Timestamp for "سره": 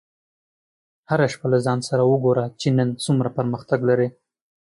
1.89-2.03